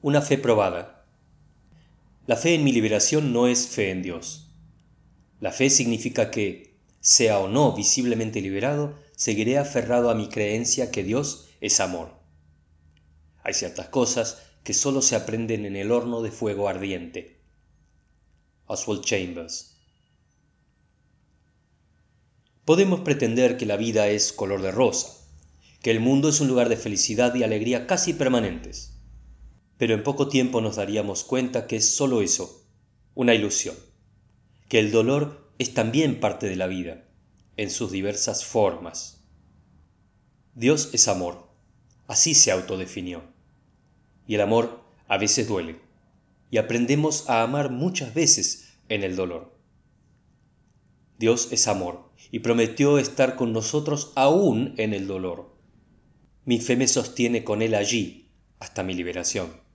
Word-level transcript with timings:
Una 0.00 0.22
fe 0.22 0.38
probada. 0.38 1.04
La 2.28 2.36
fe 2.36 2.54
en 2.54 2.62
mi 2.62 2.70
liberación 2.70 3.32
no 3.32 3.48
es 3.48 3.66
fe 3.66 3.90
en 3.90 4.00
Dios. 4.00 4.48
La 5.40 5.50
fe 5.50 5.70
significa 5.70 6.30
que, 6.30 6.78
sea 7.00 7.40
o 7.40 7.48
no 7.48 7.72
visiblemente 7.72 8.40
liberado, 8.40 8.96
seguiré 9.16 9.58
aferrado 9.58 10.08
a 10.08 10.14
mi 10.14 10.28
creencia 10.28 10.92
que 10.92 11.02
Dios 11.02 11.48
es 11.60 11.80
amor. 11.80 12.12
Hay 13.42 13.54
ciertas 13.54 13.88
cosas 13.88 14.40
que 14.62 14.72
solo 14.72 15.02
se 15.02 15.16
aprenden 15.16 15.64
en 15.64 15.74
el 15.74 15.90
horno 15.90 16.22
de 16.22 16.30
fuego 16.30 16.68
ardiente. 16.68 17.40
Oswald 18.66 19.02
Chambers. 19.02 19.78
Podemos 22.64 23.00
pretender 23.00 23.56
que 23.56 23.66
la 23.66 23.76
vida 23.76 24.06
es 24.06 24.32
color 24.32 24.62
de 24.62 24.70
rosa, 24.70 25.08
que 25.82 25.90
el 25.90 25.98
mundo 25.98 26.28
es 26.28 26.40
un 26.40 26.46
lugar 26.46 26.68
de 26.68 26.76
felicidad 26.76 27.34
y 27.34 27.42
alegría 27.42 27.88
casi 27.88 28.12
permanentes 28.12 28.94
pero 29.78 29.94
en 29.94 30.02
poco 30.02 30.28
tiempo 30.28 30.60
nos 30.60 30.76
daríamos 30.76 31.24
cuenta 31.24 31.66
que 31.66 31.76
es 31.76 31.94
sólo 31.94 32.20
eso, 32.20 32.66
una 33.14 33.34
ilusión, 33.34 33.76
que 34.68 34.80
el 34.80 34.90
dolor 34.90 35.52
es 35.58 35.72
también 35.72 36.20
parte 36.20 36.48
de 36.48 36.56
la 36.56 36.66
vida, 36.66 37.08
en 37.56 37.70
sus 37.70 37.90
diversas 37.90 38.44
formas. 38.44 39.24
Dios 40.54 40.90
es 40.92 41.06
amor, 41.06 41.48
así 42.08 42.34
se 42.34 42.50
autodefinió. 42.50 43.22
Y 44.26 44.34
el 44.34 44.40
amor 44.40 44.80
a 45.06 45.16
veces 45.16 45.46
duele, 45.46 45.80
y 46.50 46.58
aprendemos 46.58 47.30
a 47.30 47.42
amar 47.42 47.70
muchas 47.70 48.14
veces 48.14 48.74
en 48.88 49.04
el 49.04 49.14
dolor. 49.14 49.56
Dios 51.18 51.48
es 51.52 51.68
amor, 51.68 52.10
y 52.32 52.40
prometió 52.40 52.98
estar 52.98 53.36
con 53.36 53.52
nosotros 53.52 54.12
aún 54.16 54.74
en 54.76 54.92
el 54.92 55.06
dolor. 55.06 55.56
Mi 56.44 56.60
fe 56.60 56.76
me 56.76 56.88
sostiene 56.88 57.44
con 57.44 57.62
Él 57.62 57.74
allí 57.74 58.30
hasta 58.58 58.82
mi 58.82 58.94
liberación. 58.94 59.67